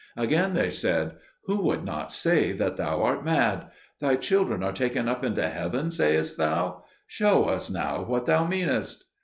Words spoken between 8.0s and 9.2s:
what thou meanest."